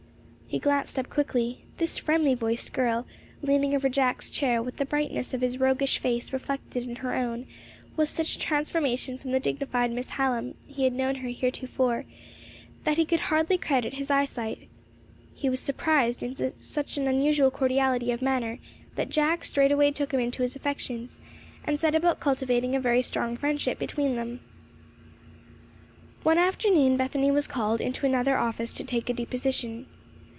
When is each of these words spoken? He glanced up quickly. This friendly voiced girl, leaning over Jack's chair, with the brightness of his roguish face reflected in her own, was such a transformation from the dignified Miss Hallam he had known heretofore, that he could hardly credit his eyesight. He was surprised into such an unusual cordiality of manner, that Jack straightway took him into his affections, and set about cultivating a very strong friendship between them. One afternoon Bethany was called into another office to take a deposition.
He 0.47 0.59
glanced 0.59 0.99
up 0.99 1.07
quickly. 1.09 1.63
This 1.77 1.97
friendly 1.97 2.33
voiced 2.33 2.73
girl, 2.73 3.07
leaning 3.41 3.73
over 3.73 3.87
Jack's 3.87 4.29
chair, 4.29 4.61
with 4.61 4.75
the 4.75 4.85
brightness 4.85 5.33
of 5.33 5.39
his 5.39 5.61
roguish 5.61 5.97
face 5.97 6.33
reflected 6.33 6.83
in 6.83 6.97
her 6.97 7.15
own, 7.15 7.47
was 7.95 8.09
such 8.09 8.35
a 8.35 8.39
transformation 8.39 9.17
from 9.17 9.31
the 9.31 9.39
dignified 9.39 9.93
Miss 9.93 10.09
Hallam 10.09 10.55
he 10.67 10.83
had 10.83 10.91
known 10.91 11.15
heretofore, 11.15 12.03
that 12.83 12.97
he 12.97 13.05
could 13.05 13.21
hardly 13.21 13.57
credit 13.57 13.93
his 13.93 14.11
eyesight. 14.11 14.67
He 15.33 15.49
was 15.49 15.61
surprised 15.61 16.21
into 16.21 16.51
such 16.61 16.97
an 16.97 17.07
unusual 17.07 17.49
cordiality 17.49 18.11
of 18.11 18.21
manner, 18.21 18.59
that 18.95 19.07
Jack 19.07 19.45
straightway 19.45 19.91
took 19.91 20.13
him 20.13 20.19
into 20.19 20.41
his 20.41 20.57
affections, 20.57 21.17
and 21.63 21.79
set 21.79 21.95
about 21.95 22.19
cultivating 22.19 22.75
a 22.75 22.79
very 22.81 23.03
strong 23.03 23.37
friendship 23.37 23.79
between 23.79 24.17
them. 24.17 24.41
One 26.23 26.37
afternoon 26.37 26.97
Bethany 26.97 27.31
was 27.31 27.47
called 27.47 27.79
into 27.79 28.05
another 28.05 28.37
office 28.37 28.73
to 28.73 28.83
take 28.83 29.09
a 29.09 29.13
deposition. 29.13 29.85